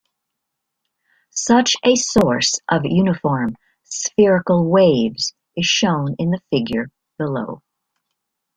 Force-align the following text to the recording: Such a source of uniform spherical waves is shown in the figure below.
Such 1.29 1.75
a 1.85 1.95
source 1.95 2.59
of 2.67 2.85
uniform 2.87 3.55
spherical 3.83 4.67
waves 4.67 5.35
is 5.55 5.67
shown 5.67 6.15
in 6.17 6.31
the 6.31 6.41
figure 6.49 6.87
below. 7.19 7.61